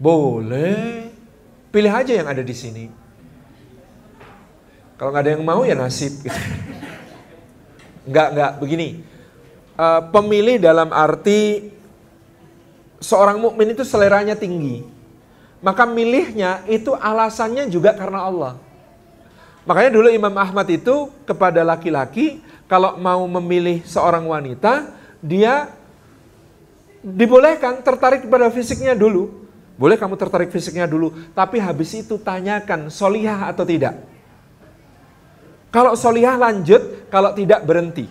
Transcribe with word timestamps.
Boleh. 0.00 1.12
Pilih 1.68 1.92
aja 1.92 2.16
yang 2.16 2.26
ada 2.26 2.40
di 2.40 2.56
sini. 2.56 2.88
Kalau 4.96 5.12
nggak 5.12 5.24
ada 5.28 5.32
yang 5.36 5.44
mau 5.44 5.60
ya 5.62 5.76
nasib 5.76 6.24
gitu. 6.24 6.40
Enggak, 8.08 8.28
enggak, 8.32 8.52
begini. 8.58 8.88
Uh, 9.76 10.00
pemilih 10.08 10.56
dalam 10.60 10.88
arti 10.92 11.72
seorang 13.00 13.40
mukmin 13.40 13.76
itu 13.76 13.84
seleranya 13.84 14.36
tinggi. 14.36 14.84
Maka 15.60 15.84
milihnya 15.84 16.64
itu 16.64 16.96
alasannya 16.96 17.68
juga 17.68 17.92
karena 17.92 18.24
Allah. 18.24 18.52
Makanya 19.68 19.90
dulu 19.92 20.08
Imam 20.08 20.32
Ahmad 20.40 20.64
itu 20.72 21.12
kepada 21.28 21.60
laki-laki 21.60 22.40
kalau 22.64 22.96
mau 22.96 23.24
memilih 23.28 23.84
seorang 23.84 24.24
wanita, 24.24 24.88
dia 25.20 25.68
dibolehkan 27.04 27.84
tertarik 27.84 28.24
pada 28.28 28.48
fisiknya 28.48 28.96
dulu. 28.96 29.39
Boleh 29.80 29.96
kamu 29.96 30.12
tertarik 30.20 30.52
fisiknya 30.52 30.84
dulu, 30.84 31.32
tapi 31.32 31.56
habis 31.56 31.96
itu 31.96 32.20
tanyakan 32.20 32.92
solihah 32.92 33.48
atau 33.48 33.64
tidak. 33.64 33.96
Kalau 35.72 35.96
solihah 35.96 36.36
lanjut, 36.36 37.08
kalau 37.08 37.32
tidak 37.32 37.64
berhenti. 37.64 38.04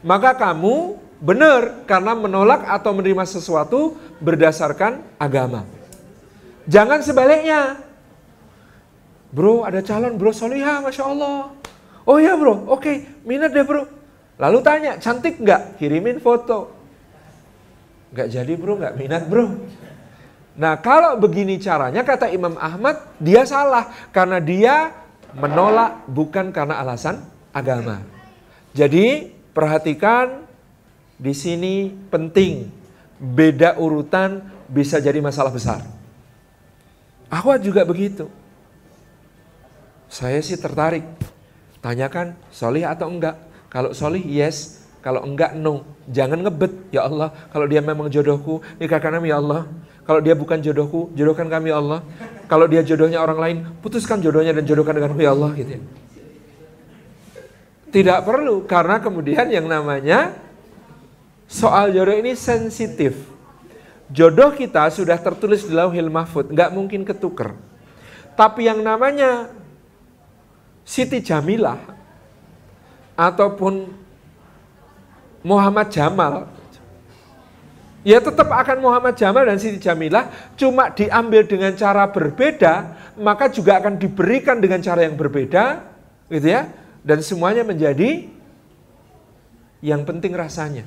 Maka 0.00 0.32
kamu 0.32 0.96
benar 1.20 1.84
karena 1.84 2.16
menolak 2.16 2.64
atau 2.64 2.96
menerima 2.96 3.28
sesuatu 3.28 4.00
berdasarkan 4.24 5.04
agama. 5.20 5.68
Jangan 6.64 7.04
sebaliknya. 7.04 7.76
Bro, 9.36 9.68
ada 9.68 9.84
calon 9.84 10.16
bro 10.16 10.32
solihah, 10.32 10.80
Masya 10.80 11.04
Allah. 11.04 11.52
Oh 12.08 12.16
ya 12.16 12.40
bro, 12.40 12.66
oke, 12.72 12.80
okay, 12.80 13.04
minat 13.28 13.52
deh 13.52 13.68
bro. 13.68 13.84
Lalu 14.40 14.58
tanya, 14.64 14.96
cantik 14.96 15.36
nggak? 15.36 15.76
Kirimin 15.76 16.24
foto. 16.24 16.72
Nggak 18.16 18.28
jadi 18.32 18.52
bro, 18.56 18.80
nggak 18.80 18.94
minat 18.96 19.28
bro. 19.28 19.60
Nah 20.60 20.76
kalau 20.76 21.16
begini 21.16 21.56
caranya 21.56 22.04
kata 22.04 22.28
Imam 22.28 22.52
Ahmad, 22.60 23.00
dia 23.16 23.48
salah. 23.48 23.88
Karena 24.12 24.36
dia 24.36 24.92
menolak 25.32 26.04
bukan 26.04 26.52
karena 26.52 26.76
alasan 26.76 27.24
agama. 27.48 28.04
Jadi 28.76 29.32
perhatikan 29.56 30.44
di 31.16 31.32
sini 31.32 31.88
penting. 32.12 32.68
Beda 33.16 33.80
urutan 33.80 34.44
bisa 34.68 35.00
jadi 35.00 35.16
masalah 35.24 35.48
besar. 35.48 35.80
Ahwat 37.32 37.64
juga 37.64 37.80
begitu. 37.88 38.28
Saya 40.12 40.44
sih 40.44 40.60
tertarik. 40.60 41.08
Tanyakan 41.80 42.36
solih 42.52 42.84
atau 42.84 43.08
enggak. 43.08 43.40
Kalau 43.72 43.96
solih 43.96 44.20
yes, 44.20 44.84
kalau 45.00 45.24
enggak 45.24 45.56
no. 45.56 45.88
Jangan 46.08 46.44
ngebet. 46.44 46.92
Ya 46.92 47.08
Allah, 47.08 47.32
kalau 47.48 47.64
dia 47.64 47.80
memang 47.80 48.12
jodohku, 48.12 48.60
nikahkan 48.76 49.16
kami 49.16 49.32
ya 49.32 49.40
Allah. 49.40 49.64
Kalau 50.10 50.18
dia 50.18 50.34
bukan 50.34 50.58
jodohku, 50.58 51.14
jodohkan 51.14 51.46
kami 51.46 51.70
ya 51.70 51.78
Allah. 51.78 52.02
Kalau 52.50 52.66
dia 52.66 52.82
jodohnya 52.82 53.22
orang 53.22 53.38
lain, 53.38 53.56
putuskan 53.78 54.18
jodohnya 54.18 54.50
dan 54.50 54.66
jodohkan 54.66 54.98
denganku 54.98 55.22
ya 55.22 55.30
Allah 55.30 55.54
gitu 55.54 55.70
ya. 55.78 55.80
Tidak 57.94 58.18
perlu 58.26 58.66
karena 58.66 58.98
kemudian 58.98 59.46
yang 59.54 59.70
namanya 59.70 60.34
soal 61.46 61.94
jodoh 61.94 62.10
ini 62.10 62.34
sensitif. 62.34 63.22
Jodoh 64.10 64.50
kita 64.50 64.90
sudah 64.90 65.14
tertulis 65.14 65.62
di 65.62 65.78
lauhil 65.78 66.10
mahfud, 66.10 66.50
nggak 66.50 66.74
mungkin 66.74 67.06
ketuker. 67.06 67.54
Tapi 68.34 68.66
yang 68.66 68.82
namanya 68.82 69.46
Siti 70.82 71.22
Jamilah 71.22 71.78
ataupun 73.14 73.94
Muhammad 75.46 75.86
Jamal 75.94 76.50
ya 78.06 78.18
tetap 78.20 78.48
akan 78.48 78.80
Muhammad 78.80 79.14
Jamal 79.16 79.44
dan 79.44 79.60
Siti 79.60 79.80
Jamilah 79.80 80.54
cuma 80.56 80.88
diambil 80.92 81.44
dengan 81.44 81.72
cara 81.76 82.08
berbeda 82.08 83.00
maka 83.20 83.52
juga 83.52 83.76
akan 83.78 84.00
diberikan 84.00 84.58
dengan 84.58 84.80
cara 84.80 85.04
yang 85.04 85.14
berbeda 85.14 85.84
gitu 86.32 86.48
ya. 86.48 86.66
Dan 87.00 87.24
semuanya 87.24 87.64
menjadi 87.64 88.28
yang 89.80 90.04
penting 90.04 90.36
rasanya. 90.36 90.84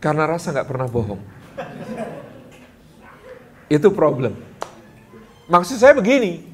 Karena 0.00 0.28
rasa 0.28 0.52
nggak 0.52 0.68
pernah 0.68 0.88
bohong. 0.88 1.22
Itu 3.68 3.92
problem. 3.92 4.36
Maksud 5.48 5.76
saya 5.80 5.92
begini 5.96 6.44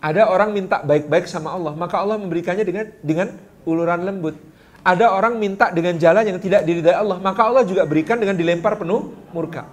ada 0.00 0.28
orang 0.28 0.52
minta 0.52 0.82
baik-baik 0.84 1.26
sama 1.26 1.52
Allah, 1.52 1.72
maka 1.72 1.98
Allah 2.00 2.20
memberikannya 2.20 2.64
dengan 2.64 2.86
dengan 3.00 3.28
uluran 3.64 4.04
lembut. 4.04 4.36
Ada 4.86 5.10
orang 5.10 5.34
minta 5.42 5.74
dengan 5.74 5.98
jalan 5.98 6.22
yang 6.22 6.38
tidak 6.38 6.62
diridai 6.62 6.94
Allah, 6.94 7.18
maka 7.18 7.42
Allah 7.42 7.66
juga 7.66 7.82
berikan 7.82 8.22
dengan 8.22 8.38
dilempar 8.38 8.78
penuh 8.78 9.10
murka. 9.34 9.66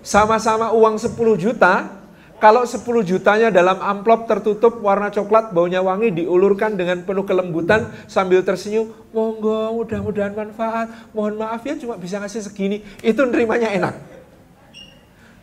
Sama-sama 0.00 0.72
uang 0.72 0.96
10 0.96 1.12
juta, 1.36 1.92
kalau 2.40 2.64
10 2.64 2.80
jutanya 3.04 3.52
dalam 3.52 3.76
amplop 3.84 4.24
tertutup 4.24 4.80
warna 4.80 5.12
coklat, 5.12 5.52
baunya 5.52 5.84
wangi, 5.84 6.08
diulurkan 6.08 6.72
dengan 6.72 7.04
penuh 7.04 7.28
kelembutan 7.28 7.92
sambil 8.08 8.40
tersenyum, 8.40 8.96
monggo 9.12 9.76
mudah-mudahan 9.76 10.32
manfaat, 10.32 10.88
mohon 11.12 11.36
maaf 11.36 11.60
ya 11.60 11.76
cuma 11.76 12.00
bisa 12.00 12.16
ngasih 12.16 12.40
segini, 12.40 12.80
itu 13.04 13.20
nerimanya 13.28 13.68
enak. 13.76 13.92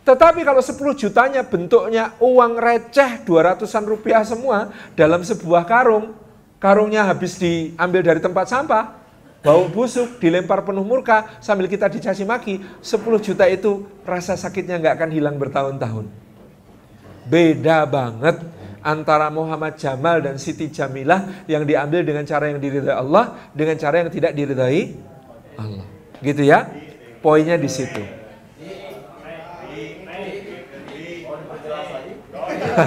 Tetapi 0.02 0.42
kalau 0.42 0.58
10 0.58 0.74
jutanya 0.98 1.46
bentuknya 1.46 2.18
uang 2.18 2.58
receh 2.58 3.22
200-an 3.22 3.84
rupiah 3.86 4.26
semua 4.26 4.74
dalam 4.98 5.22
sebuah 5.22 5.70
karung, 5.70 6.18
karungnya 6.58 7.06
habis 7.06 7.38
diambil 7.38 8.02
dari 8.02 8.18
tempat 8.18 8.50
sampah, 8.50 9.03
bau 9.44 9.68
busuk, 9.68 10.16
dilempar 10.16 10.64
penuh 10.64 10.80
murka, 10.80 11.36
sambil 11.44 11.68
kita 11.68 11.84
dicaci 11.92 12.24
maki, 12.24 12.64
10 12.80 13.20
juta 13.20 13.44
itu 13.44 13.84
rasa 14.08 14.40
sakitnya 14.40 14.80
nggak 14.80 14.96
akan 14.96 15.10
hilang 15.12 15.36
bertahun-tahun. 15.36 16.08
Beda 17.28 17.84
banget 17.84 18.40
antara 18.80 19.28
Muhammad 19.28 19.76
Jamal 19.76 20.24
dan 20.24 20.40
Siti 20.40 20.72
Jamilah 20.72 21.44
yang 21.44 21.68
diambil 21.68 22.00
dengan 22.00 22.24
cara 22.24 22.48
yang 22.48 22.56
diridhai 22.56 22.96
Allah, 22.96 23.36
dengan 23.52 23.76
cara 23.76 24.00
yang 24.00 24.08
tidak 24.08 24.32
diridhai 24.32 24.96
Allah. 25.60 25.84
Gitu 26.24 26.40
ya, 26.48 26.64
poinnya 27.20 27.60
di 27.60 27.68
situ. 27.68 28.00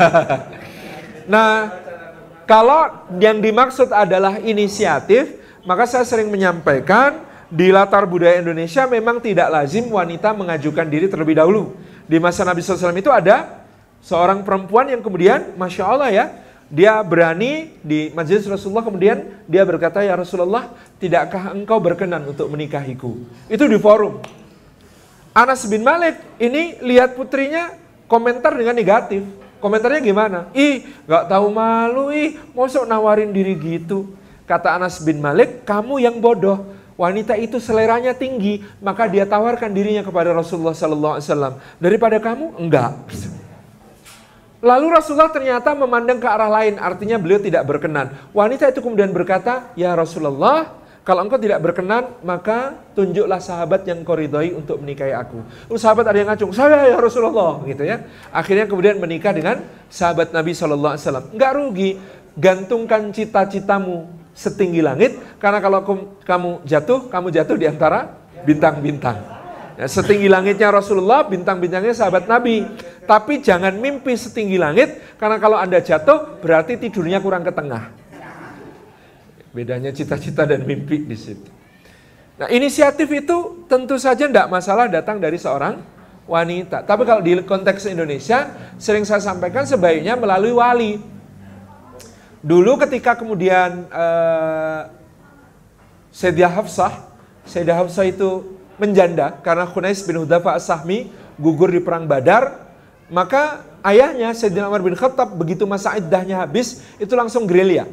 nah, 1.31 1.69
kalau 2.50 3.07
yang 3.22 3.38
dimaksud 3.40 3.94
adalah 3.94 4.41
inisiatif, 4.41 5.36
maka 5.67 5.83
saya 5.83 6.07
sering 6.07 6.31
menyampaikan 6.31 7.28
di 7.51 7.75
latar 7.75 8.07
budaya 8.07 8.39
Indonesia 8.39 8.88
memang 8.88 9.19
tidak 9.19 9.51
lazim 9.51 9.91
wanita 9.91 10.31
mengajukan 10.31 10.88
diri 10.88 11.11
terlebih 11.11 11.35
dahulu. 11.35 11.75
Di 12.07 12.23
masa 12.23 12.47
Nabi 12.47 12.63
SAW 12.63 12.95
itu 12.95 13.11
ada 13.11 13.67
seorang 14.00 14.47
perempuan 14.47 14.88
yang 14.88 15.03
kemudian, 15.03 15.59
Masya 15.59 15.83
Allah 15.83 16.09
ya, 16.11 16.25
dia 16.72 16.95
berani 17.03 17.75
di 17.83 18.11
majelis 18.16 18.47
Rasulullah 18.47 18.83
kemudian 18.83 19.28
dia 19.44 19.63
berkata, 19.67 20.00
Ya 20.03 20.16
Rasulullah, 20.16 20.72
tidakkah 21.03 21.51
engkau 21.51 21.84
berkenan 21.84 22.23
untuk 22.23 22.47
menikahiku? 22.47 23.19
Itu 23.51 23.67
di 23.67 23.75
forum. 23.75 24.23
Anas 25.35 25.67
bin 25.67 25.84
Malik 25.84 26.16
ini 26.39 26.79
lihat 26.79 27.19
putrinya 27.19 27.75
komentar 28.07 28.55
dengan 28.55 28.75
negatif. 28.75 29.23
Komentarnya 29.59 29.99
gimana? 29.99 30.39
Ih, 30.55 30.85
gak 31.09 31.28
tahu 31.28 31.49
malu, 31.51 32.13
ih, 32.13 32.39
mosok 32.55 32.88
nawarin 32.88 33.35
diri 33.35 33.57
gitu. 33.57 34.05
Kata 34.47 34.80
Anas 34.80 35.03
bin 35.03 35.19
Malik, 35.19 35.68
kamu 35.68 36.00
yang 36.00 36.24
bodoh. 36.24 36.63
Wanita 36.97 37.38
itu 37.38 37.62
seleranya 37.62 38.16
tinggi, 38.16 38.63
maka 38.81 39.06
dia 39.06 39.28
tawarkan 39.28 39.69
dirinya 39.69 40.02
kepada 40.02 40.34
Rasulullah 40.34 40.74
Sallallahu 40.74 41.13
Alaihi 41.19 41.28
Wasallam. 41.30 41.53
Daripada 41.78 42.18
kamu, 42.18 42.58
enggak. 42.58 42.96
Lalu 44.63 44.88
Rasulullah 44.90 45.30
ternyata 45.30 45.78
memandang 45.78 46.18
ke 46.18 46.25
arah 46.25 46.50
lain, 46.50 46.81
artinya 46.81 47.22
beliau 47.22 47.38
tidak 47.38 47.69
berkenan. 47.69 48.18
Wanita 48.34 48.74
itu 48.74 48.81
kemudian 48.81 49.13
berkata, 49.13 49.69
Ya 49.78 49.94
Rasulullah, 49.94 50.74
kalau 51.06 51.22
engkau 51.22 51.38
tidak 51.38 51.62
berkenan, 51.62 52.18
maka 52.25 52.74
tunjuklah 52.97 53.38
sahabat 53.38 53.85
yang 53.85 54.02
kau 54.02 54.18
ridhoi 54.18 54.58
untuk 54.58 54.81
menikahi 54.81 55.14
aku. 55.14 55.46
Lalu 55.69 55.78
sahabat 55.78 56.09
ada 56.09 56.18
yang 56.18 56.34
ngacung, 56.34 56.50
saya 56.50 56.88
ya 56.90 56.97
Rasulullah, 56.97 57.62
gitu 57.70 57.85
ya. 57.85 58.02
Akhirnya 58.34 58.66
kemudian 58.66 58.97
menikah 58.97 59.38
dengan 59.38 59.61
sahabat 59.91 60.34
Nabi 60.34 60.58
Shallallahu 60.58 60.97
Alaihi 60.97 61.05
Wasallam. 61.05 61.26
Enggak 61.38 61.52
rugi, 61.53 61.90
gantungkan 62.34 63.14
cita-citamu 63.14 64.16
setinggi 64.37 64.85
langit, 64.85 65.17
karena 65.41 65.57
kalau 65.57 65.81
kamu 66.22 66.61
jatuh, 66.61 67.09
kamu 67.09 67.34
jatuh 67.34 67.57
di 67.57 67.66
antara 67.66 68.22
bintang-bintang. 68.45 69.17
Ya, 69.81 69.89
setinggi 69.89 70.29
langitnya 70.29 70.69
Rasulullah, 70.69 71.25
bintang-bintangnya 71.25 71.97
sahabat 71.97 72.29
Nabi. 72.29 72.66
Tapi 73.09 73.41
jangan 73.41 73.73
mimpi 73.73 74.13
setinggi 74.13 74.61
langit, 74.61 75.17
karena 75.17 75.41
kalau 75.41 75.57
anda 75.57 75.81
jatuh, 75.81 76.37
berarti 76.37 76.78
tidurnya 76.78 77.17
kurang 77.17 77.41
ke 77.41 77.49
tengah. 77.49 77.89
Bedanya 79.53 79.89
cita-cita 79.89 80.45
dan 80.45 80.69
mimpi 80.69 81.01
di 81.01 81.17
situ. 81.17 81.49
Nah, 82.37 82.45
inisiatif 82.53 83.09
itu 83.09 83.66
tentu 83.66 83.97
saja 83.97 84.29
tidak 84.29 84.45
masalah 84.53 84.85
datang 84.85 85.17
dari 85.17 85.41
seorang 85.41 85.81
wanita. 86.29 86.85
Tapi 86.85 87.01
kalau 87.09 87.25
di 87.25 87.41
konteks 87.41 87.90
Indonesia, 87.90 88.53
sering 88.78 89.01
saya 89.01 89.17
sampaikan 89.17 89.66
sebaiknya 89.66 90.13
melalui 90.13 90.53
wali. 90.53 91.16
Dulu 92.47 92.79
ketika 92.79 93.20
kemudian 93.20 93.91
uh, 93.91 94.88
Sayyidah 96.16 96.47
Hafsah, 96.47 97.11
Sayyidah 97.44 97.84
Hafsah 97.84 98.08
itu 98.08 98.55
menjanda 98.79 99.35
karena 99.44 99.67
Khunais 99.67 99.99
bin 100.08 100.23
Hudafa 100.23 100.55
As-Sahmi 100.55 101.11
gugur 101.35 101.67
di 101.67 101.84
perang 101.84 102.08
Badar, 102.08 102.72
maka 103.11 103.67
ayahnya 103.84 104.32
Sayyidina 104.32 104.72
Umar 104.72 104.79
bin 104.79 104.96
Khattab 104.96 105.35
begitu 105.35 105.67
masa 105.67 105.99
iddahnya 105.99 106.40
habis 106.40 106.79
itu 106.96 107.11
langsung 107.20 107.44
gerilya. 107.44 107.84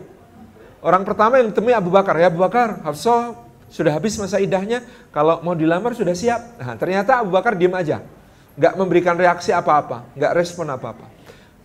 Orang 0.79 1.03
pertama 1.03 1.43
yang 1.43 1.51
ditemui 1.51 1.75
Abu 1.75 1.91
Bakar, 1.91 2.15
ya 2.15 2.31
Abu 2.31 2.39
Bakar, 2.39 2.79
Hafsah 2.87 3.35
sudah 3.67 3.91
habis 3.91 4.15
masa 4.23 4.39
iddahnya, 4.39 4.87
kalau 5.11 5.43
mau 5.43 5.59
dilamar 5.59 5.99
sudah 5.99 6.15
siap. 6.15 6.63
Nah, 6.63 6.79
ternyata 6.79 7.27
Abu 7.27 7.35
Bakar 7.35 7.59
diam 7.59 7.75
aja, 7.75 8.07
nggak 8.55 8.79
memberikan 8.79 9.19
reaksi 9.19 9.51
apa-apa, 9.51 10.15
nggak 10.15 10.33
respon 10.39 10.71
apa-apa. 10.71 11.11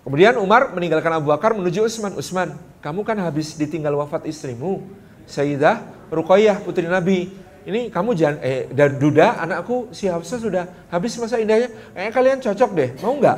Kemudian 0.02 0.42
Umar 0.42 0.74
meninggalkan 0.74 1.22
Abu 1.22 1.30
Bakar 1.30 1.54
menuju 1.54 1.86
Utsman. 1.86 2.18
Utsman, 2.18 2.56
kamu 2.80 3.04
kan 3.04 3.20
habis 3.20 3.60
ditinggal 3.60 3.92
wafat 4.00 4.24
istrimu, 4.24 4.84
Sayyidah 5.28 5.84
Ruqayyah 6.10 6.64
putri 6.64 6.88
Nabi. 6.88 7.30
Ini 7.68 7.92
kamu 7.94 8.16
jangan 8.18 8.40
eh 8.42 8.66
dan 8.72 8.98
duda 8.98 9.38
anakku 9.46 9.92
si 9.94 10.08
Hafsah 10.10 10.40
sudah 10.42 10.66
habis 10.90 11.14
masa 11.22 11.38
indahnya. 11.38 11.70
Kayaknya 11.94 12.12
kalian 12.16 12.38
cocok 12.42 12.70
deh 12.74 12.90
mau 13.04 13.14
nggak? 13.20 13.38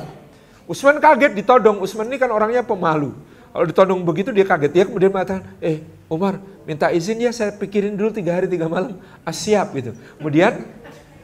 Usman 0.70 1.04
kaget 1.04 1.36
ditodong. 1.36 1.84
Usman 1.84 2.08
ini 2.08 2.16
kan 2.22 2.32
orangnya 2.32 2.64
pemalu. 2.64 3.12
Kalau 3.52 3.66
ditodong 3.68 4.00
begitu 4.08 4.32
dia 4.32 4.48
kaget. 4.48 4.72
Dia 4.72 4.86
kemudian 4.88 5.12
mengatakan 5.12 5.44
eh 5.60 5.84
Umar 6.08 6.40
minta 6.64 6.94
izin 6.94 7.20
ya 7.20 7.34
saya 7.36 7.52
pikirin 7.52 7.98
dulu 7.98 8.14
tiga 8.14 8.40
hari 8.40 8.48
tiga 8.48 8.72
malam. 8.72 8.96
Ah, 9.28 9.36
siap 9.36 9.76
gitu. 9.76 9.92
Kemudian 10.22 10.64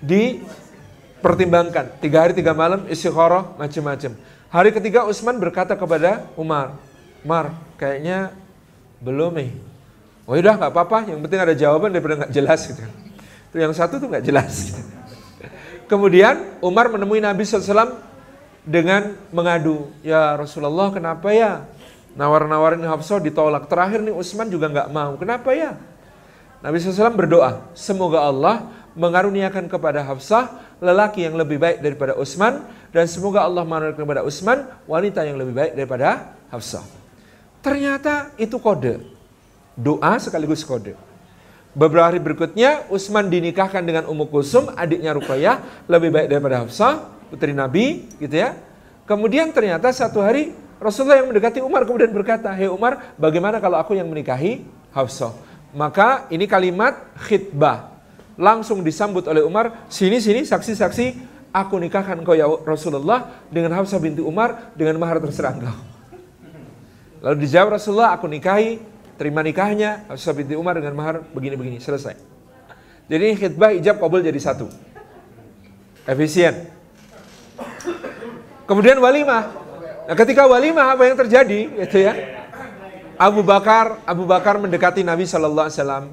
dipertimbangkan. 0.03 2.01
Tiga 2.03 2.27
hari 2.27 2.35
tiga 2.35 2.51
malam 2.51 2.83
istikharah 2.91 3.55
macam-macam. 3.55 4.19
Hari 4.51 4.69
ketiga 4.75 5.07
Usman 5.07 5.39
berkata 5.39 5.77
kepada 5.79 6.27
Umar 6.35 6.75
Umar 7.23 7.55
kayaknya 7.77 8.33
belum 9.00 9.38
nih 9.38 9.51
Oh 10.27 10.35
udah 10.35 10.59
nggak 10.59 10.71
apa-apa, 10.75 11.07
yang 11.07 11.24
penting 11.24 11.39
ada 11.39 11.56
jawaban 11.56 11.88
daripada 11.88 12.27
nggak 12.27 12.33
jelas 12.35 12.68
gitu. 12.68 12.83
Itu 13.47 13.56
yang 13.63 13.71
satu 13.71 13.95
tuh 13.95 14.12
nggak 14.12 14.27
jelas. 14.27 14.75
Gitu. 14.75 14.83
Kemudian 15.91 16.59
Umar 16.59 16.91
menemui 16.91 17.24
Nabi 17.24 17.47
SAW 17.47 17.95
dengan 18.68 19.15
mengadu, 19.31 19.88
ya 20.03 20.35
Rasulullah 20.35 20.91
kenapa 20.91 21.31
ya 21.31 21.63
nawar-nawarin 22.19 22.83
Hafsah 22.83 23.24
ditolak. 23.24 23.71
Terakhir 23.71 24.03
nih 24.03 24.12
Utsman 24.12 24.51
juga 24.51 24.68
nggak 24.68 24.91
mau, 24.91 25.15
kenapa 25.15 25.56
ya? 25.56 25.80
Nabi 26.59 26.75
SAW 26.83 27.15
berdoa, 27.15 27.63
semoga 27.71 28.27
Allah 28.27 28.68
mengaruniakan 29.00 29.71
kepada 29.71 30.03
Hafsah 30.03 30.51
lelaki 30.83 31.23
yang 31.23 31.39
lebih 31.39 31.56
baik 31.56 31.80
daripada 31.80 32.19
Utsman 32.19 32.68
dan 32.91 33.07
semoga 33.07 33.47
Allah 33.47 33.63
mengaruniakan 33.63 34.03
kepada 34.03 34.21
Utsman 34.27 34.68
wanita 34.91 35.23
yang 35.23 35.39
lebih 35.39 35.56
baik 35.56 35.71
daripada 35.71 36.35
Hafsah. 36.51 37.06
Ternyata 37.67 38.31
itu 38.39 38.55
kode 38.55 39.17
doa 39.77 40.17
sekaligus 40.17 40.65
kode. 40.65 40.97
Beberapa 41.77 42.09
hari 42.09 42.17
berikutnya 42.17 42.89
Utsman 42.89 43.29
dinikahkan 43.29 43.85
dengan 43.85 44.09
Ummu 44.09 44.33
Kulsum, 44.33 44.73
adiknya 44.73 45.13
Ruqayyah, 45.13 45.85
lebih 45.85 46.09
baik 46.09 46.27
daripada 46.33 46.65
Hafsah, 46.65 47.05
putri 47.29 47.53
Nabi, 47.53 48.09
gitu 48.17 48.33
ya. 48.33 48.57
Kemudian 49.05 49.53
ternyata 49.53 49.93
satu 49.93 50.25
hari 50.25 50.57
Rasulullah 50.81 51.21
yang 51.21 51.29
mendekati 51.29 51.61
Umar 51.61 51.85
kemudian 51.85 52.09
berkata, 52.09 52.49
"Hei 52.49 52.65
Umar, 52.65 53.13
bagaimana 53.21 53.61
kalau 53.61 53.77
aku 53.77 53.93
yang 53.93 54.09
menikahi 54.09 54.65
Hafsah?" 54.89 55.37
Maka 55.77 56.25
ini 56.33 56.49
kalimat 56.49 56.97
khitbah. 57.29 57.93
Langsung 58.41 58.81
disambut 58.81 59.29
oleh 59.29 59.45
Umar, 59.45 59.85
"Sini 59.85 60.17
sini 60.17 60.41
saksi-saksi, 60.49 61.05
aku 61.53 61.77
nikahkan 61.77 62.17
kau 62.25 62.33
ya 62.33 62.49
Rasulullah 62.65 63.45
dengan 63.53 63.77
Hafsah 63.77 64.01
binti 64.01 64.25
Umar 64.25 64.73
dengan 64.73 64.97
mahar 64.97 65.21
terserah 65.21 65.53
engkau." 65.53 65.86
Lalu 67.21 67.35
dijawab 67.47 67.77
Rasulullah, 67.77 68.13
"Aku 68.13 68.29
nikahi 68.29 68.77
terima 69.17 69.41
nikahnya 69.41 70.05
Hafsah 70.07 70.31
binti 70.31 70.53
Umar 70.53 70.77
dengan 70.77 70.93
mahar 70.93 71.25
begini-begini, 71.33 71.81
selesai. 71.81 72.13
Jadi 73.09 73.27
khidbah 73.35 73.73
ijab 73.73 73.97
kabul 73.97 74.21
jadi 74.21 74.37
satu. 74.37 74.69
Efisien. 76.05 76.69
Kemudian 78.69 79.01
walimah. 79.01 79.43
Nah, 80.07 80.15
ketika 80.15 80.47
walimah 80.47 80.95
apa 80.95 81.03
yang 81.03 81.17
terjadi? 81.19 81.59
Itu 81.83 81.97
ya. 81.99 82.13
Abu 83.17 83.41
Bakar, 83.41 83.97
Abu 84.05 84.29
Bakar 84.29 84.61
mendekati 84.61 85.01
Nabi 85.01 85.25
Shallallahu 85.25 85.67
Alaihi 85.67 85.79
Wasallam 85.81 86.05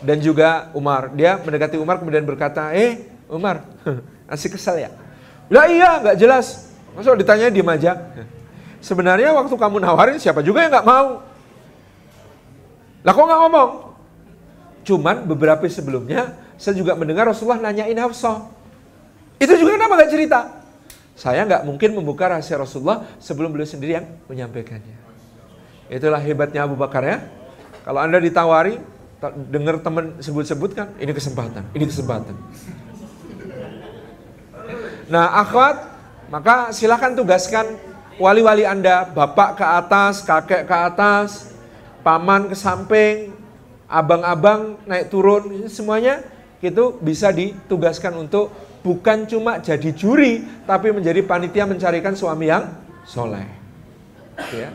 dan 0.00 0.16
juga 0.22 0.70
Umar. 0.72 1.10
Dia 1.12 1.42
mendekati 1.42 1.76
Umar 1.76 1.98
kemudian 1.98 2.22
berkata, 2.22 2.70
eh 2.70 3.10
Umar, 3.26 3.66
masih 4.30 4.54
kesal 4.54 4.78
ya? 4.78 4.94
Lah 5.50 5.66
iya, 5.66 5.98
nggak 5.98 6.16
jelas. 6.16 6.70
Masa 6.94 7.16
ditanya 7.18 7.50
diem 7.50 7.66
aja. 7.66 7.92
Sebenarnya 8.78 9.34
waktu 9.34 9.54
kamu 9.54 9.82
nawarin 9.82 10.18
siapa 10.22 10.42
juga 10.42 10.62
yang 10.62 10.70
nggak 10.70 10.86
mau. 10.86 11.22
Lah 13.02 13.12
kok 13.14 13.24
nggak 13.26 13.40
ngomong? 13.46 13.70
Cuman 14.86 15.16
beberapa 15.26 15.66
sebelumnya 15.66 16.34
saya 16.58 16.74
juga 16.78 16.94
mendengar 16.94 17.26
Rasulullah 17.26 17.58
nanyain 17.58 17.98
Hafsah. 17.98 18.46
Itu 19.38 19.54
juga 19.54 19.78
kenapa 19.78 19.98
nggak 19.98 20.10
cerita? 20.10 20.40
Saya 21.18 21.42
nggak 21.42 21.66
mungkin 21.66 21.98
membuka 21.98 22.30
rahasia 22.30 22.58
Rasulullah 22.62 23.02
sebelum 23.18 23.50
beliau 23.50 23.66
sendiri 23.66 23.98
yang 23.98 24.06
menyampaikannya. 24.30 24.94
Itulah 25.90 26.22
hebatnya 26.22 26.62
Abu 26.62 26.78
Bakar 26.78 27.02
ya. 27.02 27.18
Kalau 27.82 27.98
anda 27.98 28.22
ditawari, 28.22 28.78
dengar 29.50 29.82
teman 29.82 30.14
sebut-sebut 30.22 30.78
kan, 30.78 30.94
ini 31.02 31.10
kesempatan, 31.10 31.66
ini 31.74 31.84
kesempatan. 31.90 32.34
Nah 35.10 35.42
akhwat, 35.42 35.90
maka 36.30 36.70
silakan 36.70 37.18
tugaskan 37.18 37.66
wali-wali 38.18 38.66
anda, 38.66 39.06
bapak 39.06 39.58
ke 39.58 39.64
atas, 39.64 40.26
kakek 40.26 40.66
ke 40.66 40.76
atas, 40.76 41.54
paman 42.02 42.50
ke 42.50 42.56
samping, 42.58 43.32
abang-abang 43.86 44.76
naik 44.84 45.08
turun, 45.08 45.48
semuanya 45.70 46.20
itu 46.58 46.98
bisa 46.98 47.30
ditugaskan 47.30 48.18
untuk 48.18 48.50
bukan 48.82 49.24
cuma 49.30 49.62
jadi 49.62 49.94
juri, 49.94 50.42
tapi 50.66 50.90
menjadi 50.90 51.22
panitia 51.22 51.64
mencarikan 51.64 52.18
suami 52.18 52.50
yang 52.50 52.66
soleh. 53.06 53.46
Ya. 54.54 54.70